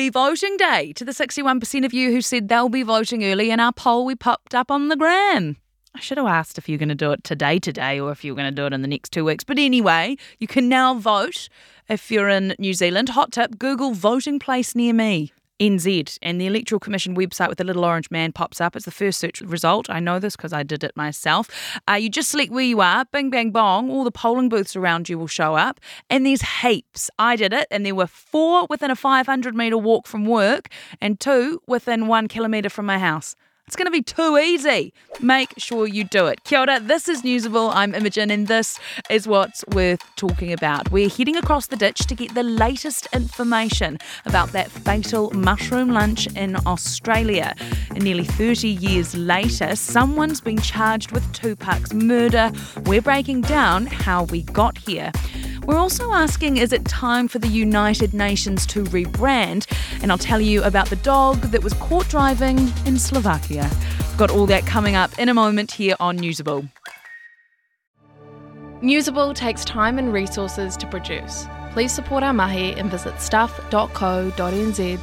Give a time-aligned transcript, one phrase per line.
[0.00, 3.60] early voting day to the 61% of you who said they'll be voting early in
[3.60, 5.58] our poll we popped up on the gram.
[5.94, 8.34] I should have asked if you're going to do it today, today, or if you're
[8.34, 9.44] going to do it in the next two weeks.
[9.44, 11.50] But anyway, you can now vote
[11.86, 13.10] if you're in New Zealand.
[13.10, 15.34] Hot tip Google voting place near me.
[15.60, 18.74] NZ and the Electoral Commission website with the little orange man pops up.
[18.74, 19.90] It's the first search result.
[19.90, 21.48] I know this because I did it myself.
[21.88, 23.90] Uh, you just select where you are, bing, bang, bong.
[23.90, 25.80] All the polling booths around you will show up.
[26.08, 27.10] And there's heaps.
[27.18, 30.68] I did it, and there were four within a 500 metre walk from work
[31.00, 33.36] and two within one kilometre from my house.
[33.70, 34.92] It's going to be too easy.
[35.20, 36.42] Make sure you do it.
[36.42, 37.70] Kia ora, this is Newsable.
[37.72, 40.90] I'm Imogen, and this is what's worth talking about.
[40.90, 46.26] We're heading across the ditch to get the latest information about that fatal mushroom lunch
[46.34, 47.54] in Australia.
[47.90, 52.50] And nearly 30 years later, someone's been charged with Tupac's murder.
[52.86, 55.12] We're breaking down how we got here.
[55.70, 59.70] We're also asking is it time for the United Nations to rebrand?
[60.02, 63.70] And I'll tell you about the dog that was caught driving in Slovakia.
[64.18, 66.68] Got all that coming up in a moment here on Newsable.
[68.82, 71.46] Newsable takes time and resources to produce.
[71.70, 74.98] Please support our mahi and visit stuff.co.nz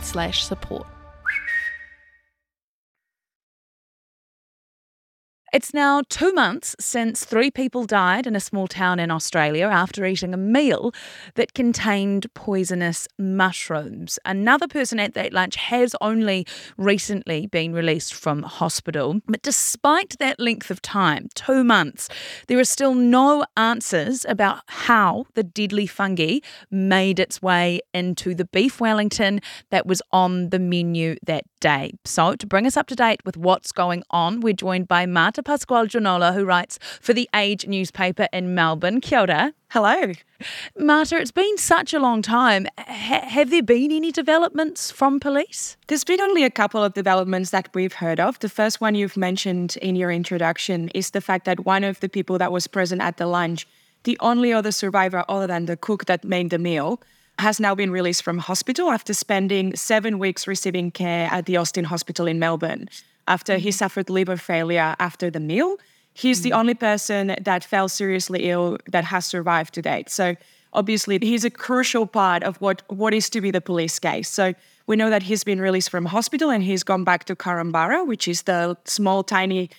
[5.57, 10.05] It's now two months since three people died in a small town in Australia after
[10.05, 10.93] eating a meal
[11.33, 14.19] that contained poisonous mushrooms.
[14.23, 16.45] Another person at that lunch has only
[16.77, 19.19] recently been released from hospital.
[19.25, 22.07] But despite that length of time, two months,
[22.45, 26.37] there are still no answers about how the deadly fungi
[26.69, 29.41] made its way into the beef Wellington
[29.71, 31.93] that was on the menu that day.
[32.05, 35.43] So, to bring us up to date with what's going on, we're joined by Marta
[35.43, 39.01] Pascual Juanola, who writes for the Age newspaper in Melbourne.
[39.01, 39.53] Kia ora.
[39.71, 40.13] Hello.
[40.77, 42.67] Marta, it's been such a long time.
[42.79, 45.75] H- have there been any developments from police?
[45.87, 48.39] There's been only a couple of developments that we've heard of.
[48.39, 52.07] The first one you've mentioned in your introduction is the fact that one of the
[52.07, 53.67] people that was present at the lunch,
[54.03, 57.01] the only other survivor other than the cook that made the meal,
[57.39, 61.85] has now been released from hospital after spending seven weeks receiving care at the Austin
[61.85, 62.89] Hospital in Melbourne
[63.27, 63.75] after he mm-hmm.
[63.75, 65.77] suffered liver failure after the meal.
[66.13, 66.59] He's the mm-hmm.
[66.59, 70.09] only person that fell seriously ill that has survived to date.
[70.09, 70.35] So
[70.73, 74.29] obviously he's a crucial part of what, what is to be the police case.
[74.29, 74.53] So
[74.87, 78.27] we know that he's been released from hospital and he's gone back to Korumburra, which
[78.27, 79.69] is the small, tiny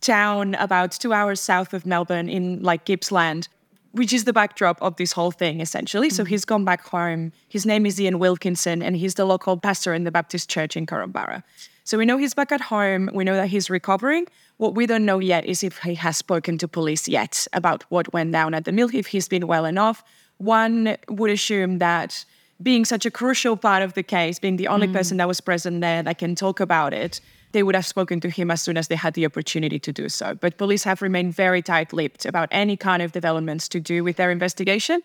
[0.00, 3.48] town about two hours south of Melbourne in like Gippsland
[3.92, 6.08] which is the backdrop of this whole thing, essentially.
[6.08, 6.16] Mm-hmm.
[6.16, 7.32] So he's gone back home.
[7.48, 10.86] His name is Ian Wilkinson, and he's the local pastor in the Baptist Church in
[10.86, 11.42] Korumburra.
[11.84, 13.10] So we know he's back at home.
[13.14, 14.26] We know that he's recovering.
[14.56, 18.12] What we don't know yet is if he has spoken to police yet about what
[18.12, 20.02] went down at the mill, if he's been well enough.
[20.38, 22.24] One would assume that
[22.62, 24.94] being such a crucial part of the case, being the only mm.
[24.94, 27.20] person that was present there that can talk about it,
[27.56, 30.10] they would have spoken to him as soon as they had the opportunity to do
[30.10, 30.34] so.
[30.34, 34.16] But police have remained very tight lipped about any kind of developments to do with
[34.16, 35.00] their investigation.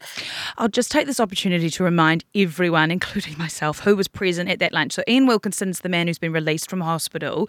[0.57, 4.73] I'll just take this opportunity to remind everyone, including myself, who was present at that
[4.73, 4.91] lunch.
[4.91, 7.47] So, Ian Wilkinson's the man who's been released from hospital.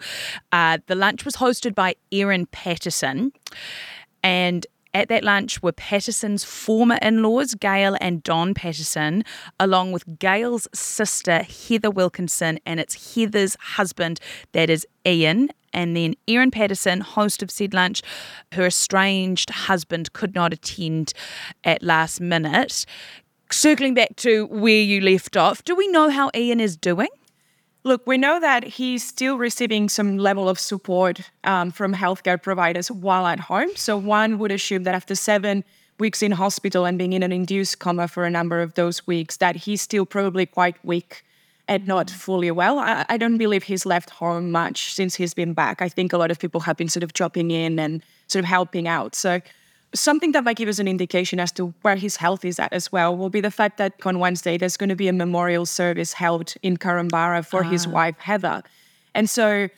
[0.53, 3.33] Uh, the lunch was hosted by Erin Patterson.
[4.23, 9.23] And at that lunch were Patterson's former in laws, Gail and Don Patterson,
[9.59, 14.19] along with Gail's sister, Heather Wilkinson, and it's Heather's husband,
[14.51, 15.49] that is Ian.
[15.73, 18.03] And then Erin Patterson, host of said lunch,
[18.51, 21.13] her estranged husband could not attend
[21.63, 22.85] at last minute.
[23.51, 27.09] Circling back to where you left off, do we know how Ian is doing?
[27.85, 32.89] Look, we know that he's still receiving some level of support um, from healthcare providers
[32.89, 33.75] while at home.
[33.75, 35.65] So one would assume that after seven
[35.99, 39.37] weeks in hospital and being in an induced coma for a number of those weeks,
[39.37, 41.25] that he's still probably quite weak
[41.67, 42.79] and not fully well.
[42.79, 45.81] I, I don't believe he's left home much since he's been back.
[45.81, 48.49] I think a lot of people have been sort of dropping in and sort of
[48.49, 49.13] helping out.
[49.13, 49.41] So
[49.93, 52.91] something that might give us an indication as to where his health is at as
[52.91, 56.13] well will be the fact that on Wednesday there's going to be a memorial service
[56.13, 57.69] held in Korumburra for ah.
[57.69, 58.63] his wife Heather.
[59.13, 59.69] And so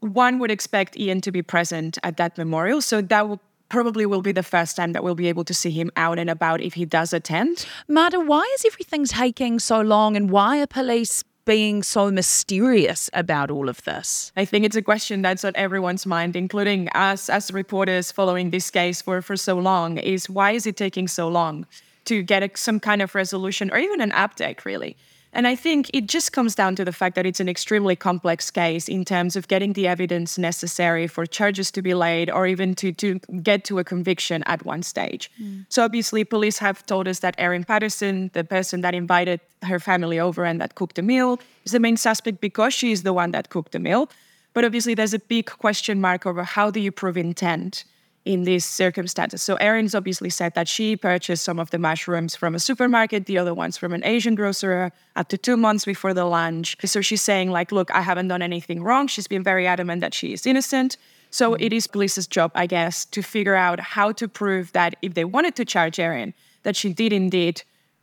[0.00, 2.80] one would expect Ian to be present at that memorial.
[2.80, 5.70] So that will probably will be the first time that we'll be able to see
[5.70, 7.66] him out and about if he does attend.
[7.88, 13.50] Marta, why is everything taking so long and why are police being so mysterious about
[13.50, 14.32] all of this?
[14.36, 18.70] I think it's a question that's on everyone's mind, including us as reporters following this
[18.70, 21.66] case for, for so long, is why is it taking so long
[22.04, 24.96] to get a, some kind of resolution or even an update, really?
[25.32, 28.50] And I think it just comes down to the fact that it's an extremely complex
[28.50, 32.74] case in terms of getting the evidence necessary for charges to be laid or even
[32.76, 35.30] to, to get to a conviction at one stage.
[35.40, 35.66] Mm.
[35.68, 40.18] So, obviously, police have told us that Erin Patterson, the person that invited her family
[40.18, 43.30] over and that cooked the meal, is the main suspect because she is the one
[43.30, 44.10] that cooked the meal.
[44.52, 47.84] But obviously, there's a big question mark over how do you prove intent?
[48.24, 49.42] In these circumstances.
[49.42, 53.38] So Erin's obviously said that she purchased some of the mushrooms from a supermarket, the
[53.38, 56.76] other ones from an Asian grocer up to two months before the lunch.
[56.84, 59.06] So she's saying, like, look, I haven't done anything wrong.
[59.06, 60.98] She's been very adamant that she is innocent.
[61.30, 61.62] So mm-hmm.
[61.62, 65.24] it is police's job, I guess, to figure out how to prove that if they
[65.24, 67.62] wanted to charge Erin, that she did indeed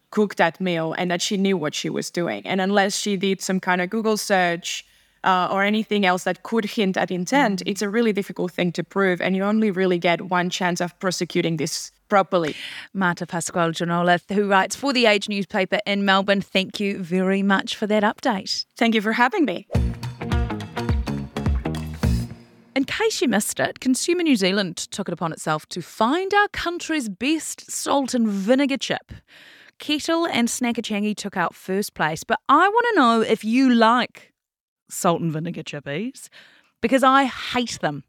[0.09, 2.45] cook that meal and that she knew what she was doing.
[2.47, 4.85] And unless she did some kind of Google search
[5.27, 7.69] uh, or anything else that could hint at intent, mm.
[7.69, 9.21] it's a really difficult thing to prove.
[9.21, 12.55] And you only really get one chance of prosecuting this properly.
[12.93, 17.75] Marta Pascual Juanola, who writes for the Age newspaper in Melbourne, thank you very much
[17.75, 18.65] for that update.
[18.77, 19.67] Thank you for having me.
[22.73, 26.47] In case you missed it, Consumer New Zealand took it upon itself to find our
[26.49, 29.11] country's best salt and vinegar chip.
[29.79, 33.73] Kettle and Snacka Changi took out first place, but I want to know if you
[33.73, 34.31] like
[34.89, 36.29] salt and vinegar chippies
[36.81, 38.03] because I hate them.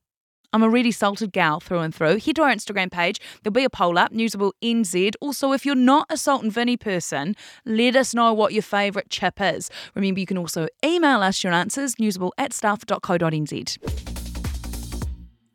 [0.52, 2.18] I'm a really salted gal through and through.
[2.18, 3.20] Head to our Instagram page.
[3.42, 5.12] There'll be a poll up, Newsable NZ.
[5.20, 7.36] Also, if you're not a salt and vinny person,
[7.66, 9.70] let us know what your favourite chip is.
[9.94, 14.07] Remember, you can also email us your answers, newsable at stuff.co.nz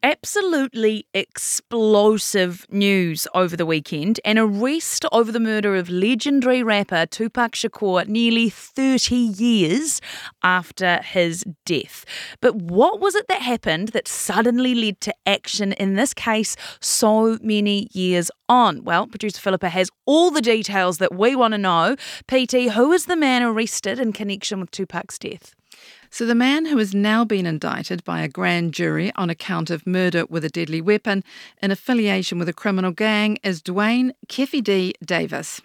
[0.04, 7.54] absolutely explosive news over the weekend an arrest over the murder of legendary rapper Tupac
[7.54, 10.02] Shakur nearly 30 years
[10.44, 12.04] after his death.
[12.42, 17.38] But what was it that happened that suddenly led to action in this case so
[17.42, 18.84] many years on?
[18.84, 21.96] Well, producer Philippa has all the details that we want to know.
[22.28, 25.56] PT, who is the man arrested in connection with Tupac's death?
[26.14, 29.88] So, the man who has now been indicted by a grand jury on account of
[29.88, 31.24] murder with a deadly weapon
[31.60, 34.94] in affiliation with a criminal gang is Duane D.
[35.04, 35.60] Davis.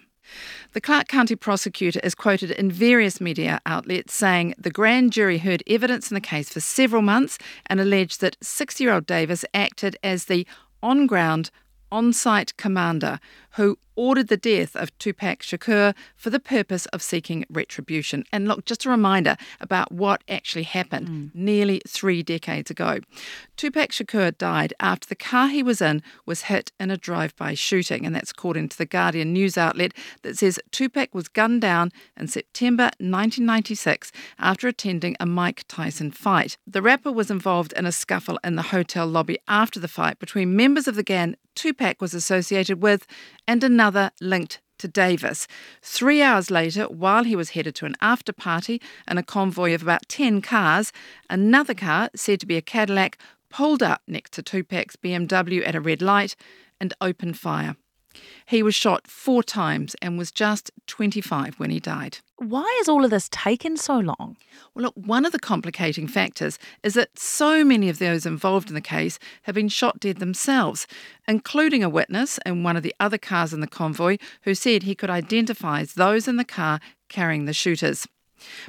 [0.73, 5.61] The Clark County prosecutor is quoted in various media outlets saying the grand jury heard
[5.67, 7.37] evidence in the case for several months
[7.67, 10.47] and alleged that six year old Davis acted as the
[10.81, 11.51] on ground,
[11.91, 13.19] on site commander
[13.51, 18.23] who ordered the death of Tupac Shakur for the purpose of seeking retribution.
[18.31, 21.31] And look, just a reminder about what actually happened mm.
[21.35, 22.99] nearly three decades ago.
[23.57, 27.53] Tupac Shakur died after the car he was in was hit in a drive by
[27.53, 31.91] shooting, and that's according to the Guardian news outlet that says Tupac was gunned down
[32.17, 36.57] in September 1996 after attending a Mike Tyson fight.
[36.65, 40.55] The rapper was involved in a scuffle in the hotel lobby after the fight between
[40.55, 43.05] members of the gang Tupac was associated with
[43.49, 45.47] and another linked to Davis.
[45.81, 48.79] Three hours later, while he was headed to an after party
[49.09, 50.93] in a convoy of about 10 cars,
[51.31, 53.17] another car, said to be a Cadillac,
[53.49, 56.35] pulled up next to Tupac's BMW at a red light
[56.79, 57.75] and opened fire.
[58.45, 62.19] He was shot four times and was just 25 when he died.
[62.39, 64.37] Why has all of this taken so long?
[64.73, 68.75] Well, look, one of the complicating factors is that so many of those involved in
[68.75, 70.87] the case have been shot dead themselves,
[71.27, 74.95] including a witness in one of the other cars in the convoy who said he
[74.95, 78.07] could identify those in the car carrying the shooters.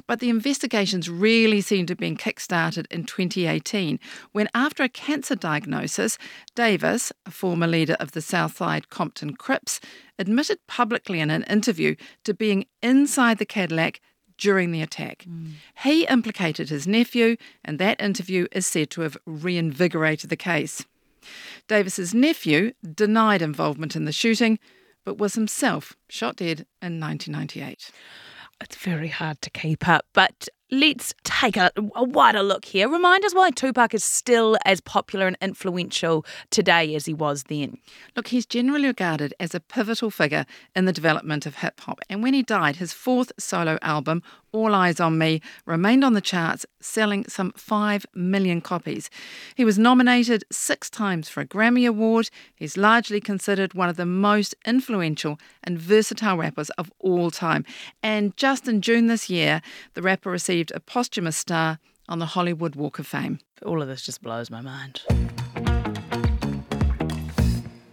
[0.07, 3.99] But the investigations really seem to have been kick-started in 2018
[4.31, 6.17] when, after a cancer diagnosis,
[6.55, 9.79] Davis, a former leader of the Southside Compton Crips,
[10.17, 14.01] admitted publicly in an interview to being inside the Cadillac
[14.37, 15.25] during the attack.
[15.29, 15.53] Mm.
[15.83, 20.85] He implicated his nephew, and that interview is said to have reinvigorated the case.
[21.67, 24.57] Davis's nephew denied involvement in the shooting,
[25.05, 27.91] but was himself shot dead in 1998
[28.61, 30.05] it's very hard to keep up.
[30.13, 32.87] But let's take a, a, wider look here.
[32.87, 37.77] Remind us why Tupac is still as popular and influential today as he was then.
[38.15, 41.99] Look, he's generally regarded as a pivotal figure in the development of hip hop.
[42.09, 46.21] And when he died, his fourth solo album, All Eyez on Me, remained on the
[46.21, 49.09] charts, selling some 5 million copies.
[49.55, 52.29] He was nominated six times for a Grammy Award.
[52.55, 57.65] He's largely considered one of the most influential and versatile rappers of all time.
[58.03, 59.61] And just in June this year,
[59.93, 61.79] the rapper received a posthumous star
[62.09, 63.39] on the Hollywood Walk of Fame.
[63.65, 65.01] All of this just blows my mind.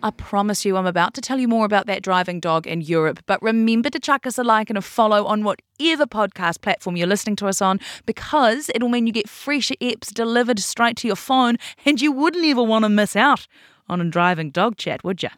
[0.09, 3.23] I promise you, I'm about to tell you more about that driving dog in Europe.
[3.27, 7.07] But remember to chuck us a like and a follow on whatever podcast platform you're
[7.07, 11.15] listening to us on, because it'll mean you get fresh eps delivered straight to your
[11.15, 13.47] phone, and you wouldn't ever want to miss out
[13.87, 15.29] on a driving dog chat, would you?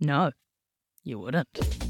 [0.00, 0.32] No,
[1.04, 1.87] you wouldn't.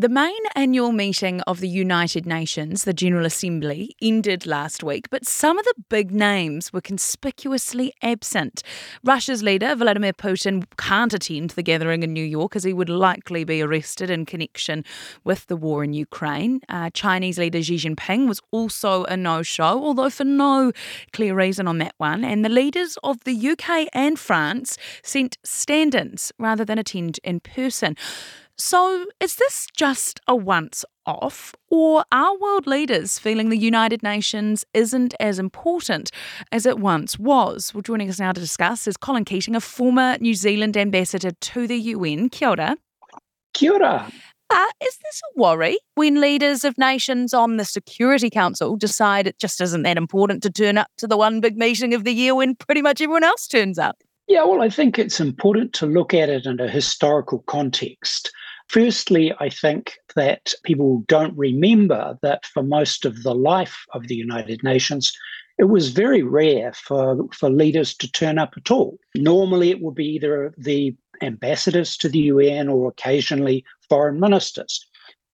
[0.00, 5.26] The main annual meeting of the United Nations, the General Assembly, ended last week, but
[5.26, 8.62] some of the big names were conspicuously absent.
[9.04, 13.44] Russia's leader, Vladimir Putin, can't attend the gathering in New York as he would likely
[13.44, 14.86] be arrested in connection
[15.22, 16.62] with the war in Ukraine.
[16.70, 20.72] Uh, Chinese leader Xi Jinping was also a no show, although for no
[21.12, 22.24] clear reason on that one.
[22.24, 27.40] And the leaders of the UK and France sent stand ins rather than attend in
[27.40, 27.96] person.
[28.62, 34.66] So, is this just a once off, or are world leaders feeling the United Nations
[34.74, 36.10] isn't as important
[36.52, 37.72] as it once was?
[37.72, 41.66] Well, joining us now to discuss is Colin Keating, a former New Zealand ambassador to
[41.66, 42.28] the UN.
[42.28, 42.76] Kia ora.
[43.54, 44.12] Kia ora.
[44.50, 49.38] Uh, is this a worry when leaders of nations on the Security Council decide it
[49.38, 52.34] just isn't that important to turn up to the one big meeting of the year
[52.34, 54.02] when pretty much everyone else turns up?
[54.30, 58.30] Yeah, well, I think it's important to look at it in a historical context.
[58.70, 64.14] Firstly, I think that people don't remember that for most of the life of the
[64.14, 65.12] United Nations,
[65.58, 68.96] it was very rare for, for leaders to turn up at all.
[69.16, 74.86] Normally, it would be either the ambassadors to the UN or occasionally foreign ministers.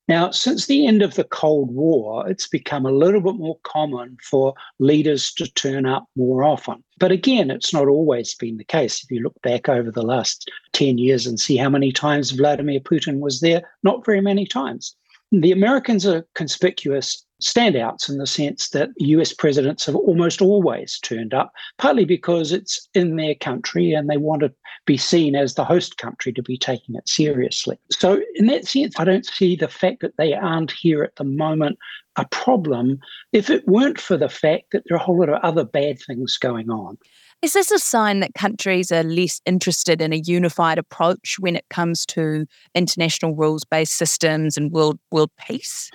[0.09, 4.17] Now, since the end of the Cold War, it's become a little bit more common
[4.23, 6.85] for leaders to turn up more often.
[6.99, 9.03] But again, it's not always been the case.
[9.03, 12.79] If you look back over the last 10 years and see how many times Vladimir
[12.79, 14.95] Putin was there, not very many times.
[15.33, 21.35] The Americans are conspicuous standouts in the sense that US presidents have almost always turned
[21.35, 24.53] up, partly because it's in their country and they want to
[24.87, 27.79] be seen as the host country to be taking it seriously.
[27.91, 31.25] So, in that sense, I don't see the fact that they aren't here at the
[31.25, 31.79] moment
[32.17, 32.99] a problem
[33.33, 35.99] if it weren't for the fact that there are a whole lot of other bad
[36.07, 36.97] things going on.
[37.47, 41.65] Is this a sign that countries are less interested in a unified approach when it
[41.71, 45.89] comes to international rules based systems and world, world peace?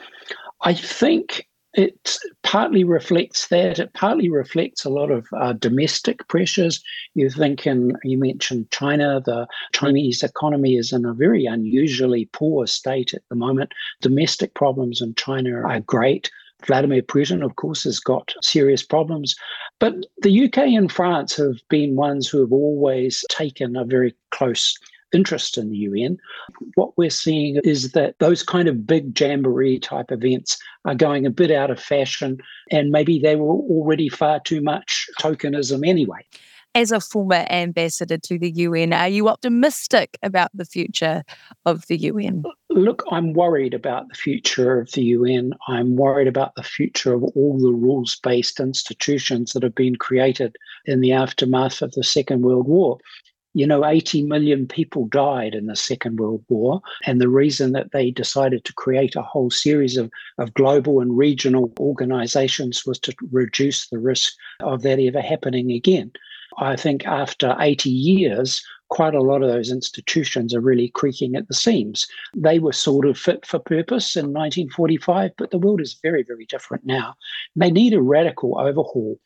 [0.62, 3.80] I think it partly reflects that.
[3.80, 6.82] It partly reflects a lot of uh, domestic pressures.
[7.16, 12.66] You think, and you mentioned China, the Chinese economy is in a very unusually poor
[12.66, 13.74] state at the moment.
[14.00, 16.32] Domestic problems in China are great.
[16.66, 19.36] Vladimir Putin, of course, has got serious problems.
[19.82, 24.78] But the UK and France have been ones who have always taken a very close
[25.12, 26.18] interest in the UN.
[26.76, 31.32] What we're seeing is that those kind of big jamboree type events are going a
[31.32, 32.38] bit out of fashion,
[32.70, 36.24] and maybe they were already far too much tokenism anyway.
[36.76, 41.24] As a former ambassador to the UN, are you optimistic about the future
[41.66, 42.44] of the UN?
[42.74, 45.54] Look, I'm worried about the future of the UN.
[45.68, 50.56] I'm worried about the future of all the rules based institutions that have been created
[50.86, 52.98] in the aftermath of the Second World War.
[53.54, 56.82] You know, 80 million people died in the Second World War.
[57.06, 61.18] And the reason that they decided to create a whole series of, of global and
[61.18, 66.14] regional organizations was to reduce the risk of that ever happening again.
[66.58, 71.48] I think after 80 years, quite a lot of those institutions are really creaking at
[71.48, 72.06] the seams.
[72.36, 76.46] They were sort of fit for purpose in 1945, but the world is very, very
[76.46, 77.16] different now.
[77.56, 79.18] They need a radical overhaul.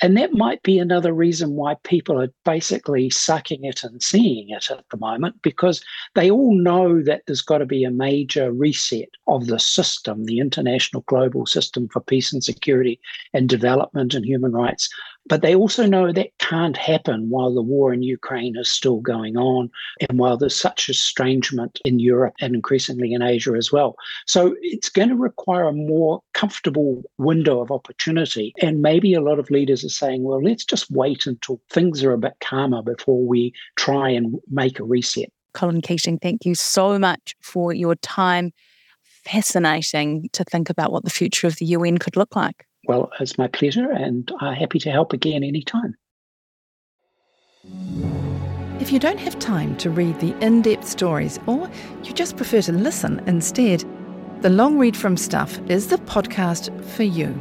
[0.00, 4.70] And that might be another reason why people are basically sucking it and seeing it
[4.70, 5.82] at the moment, because
[6.14, 10.38] they all know that there's got to be a major reset of the system, the
[10.38, 13.00] international global system for peace and security
[13.34, 14.88] and development and human rights.
[15.28, 19.36] But they also know that can't happen while the war in Ukraine is still going
[19.36, 19.70] on
[20.08, 23.96] and while there's such estrangement in Europe and increasingly in Asia as well.
[24.26, 28.54] So it's going to require a more comfortable window of opportunity.
[28.62, 32.12] And maybe a lot of leaders are saying, well, let's just wait until things are
[32.12, 35.30] a bit calmer before we try and make a reset.
[35.52, 38.52] Colin Keating, thank you so much for your time.
[39.24, 42.67] Fascinating to think about what the future of the UN could look like.
[42.88, 45.94] Well, it's my pleasure, and I'm happy to help again anytime.
[48.80, 51.68] If you don't have time to read the in depth stories, or
[52.02, 53.84] you just prefer to listen instead,
[54.40, 57.38] the Long Read from Stuff is the podcast for you.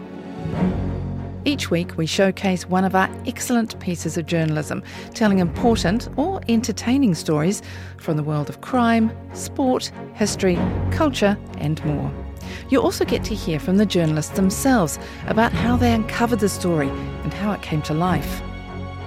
[1.46, 7.16] Each week, we showcase one of our excellent pieces of journalism, telling important or entertaining
[7.16, 7.62] stories
[7.98, 10.60] from the world of crime, sport, history,
[10.92, 12.27] culture, and more.
[12.70, 16.90] You also get to hear from the journalists themselves about how they uncovered the story
[16.90, 18.42] and how it came to life.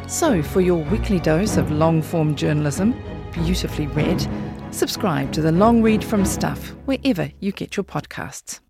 [0.06, 2.94] So, for your weekly dose of long form journalism,
[3.32, 4.26] beautifully read,
[4.70, 8.60] subscribe to the Long Read from Stuff wherever you get your podcasts.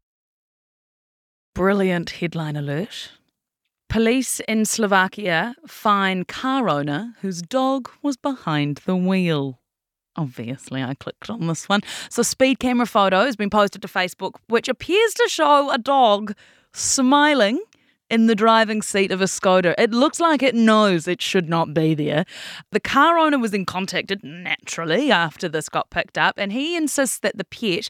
[1.55, 3.13] Brilliant headline alert.
[3.89, 9.60] Police in Slovakia fine car owner whose dog was behind the wheel.
[10.17, 11.83] Obviously, I clicked on this one.
[12.09, 16.35] So, speed camera photo has been posted to Facebook, which appears to show a dog
[16.73, 17.61] smiling
[18.11, 19.75] in the driving seat of a Skoda.
[19.79, 22.25] It looks like it knows it should not be there.
[22.73, 27.21] The car owner was then contacted naturally after this got picked up, and he insists
[27.21, 27.89] that the pet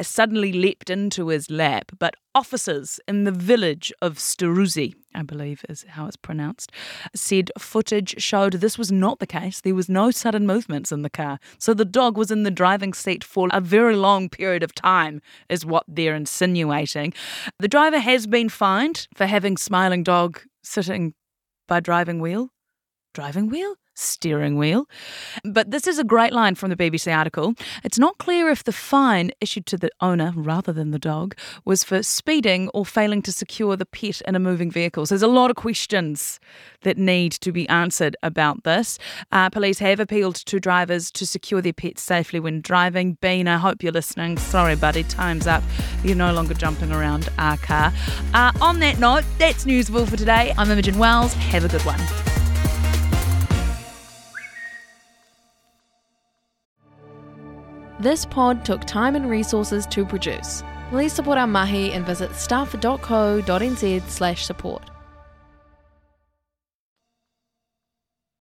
[0.00, 1.90] suddenly leapt into his lap.
[1.98, 6.72] But officers in the village of Sterusy, I believe is how it's pronounced,
[7.14, 9.60] said footage showed this was not the case.
[9.60, 11.38] There was no sudden movements in the car.
[11.58, 15.20] So the dog was in the driving seat for a very long period of time,
[15.48, 17.14] is what they're insinuating.
[17.58, 21.14] The driver has been fined for having smiling dog sitting
[21.68, 22.50] by driving wheel.
[23.14, 23.74] Driving wheel?
[23.94, 24.88] Steering wheel.
[25.44, 27.54] But this is a great line from the BBC article.
[27.84, 31.84] It's not clear if the fine issued to the owner rather than the dog was
[31.84, 35.06] for speeding or failing to secure the pet in a moving vehicle.
[35.06, 36.40] So there's a lot of questions
[36.82, 38.98] that need to be answered about this.
[39.30, 43.18] Uh, police have appealed to drivers to secure their pets safely when driving.
[43.20, 44.38] Bean, I hope you're listening.
[44.38, 45.62] Sorry, buddy, time's up.
[46.02, 47.92] You're no longer jumping around our car.
[48.34, 50.52] Uh, on that note, that's Newsable for today.
[50.56, 51.34] I'm Imogen Wells.
[51.34, 52.00] Have a good one.
[58.02, 60.64] This pod took time and resources to produce.
[60.90, 64.91] Please support our mahi and visit stuff.co.nz slash support.